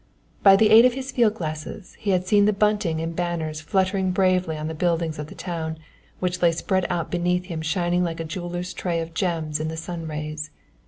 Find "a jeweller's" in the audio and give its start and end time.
8.19-8.73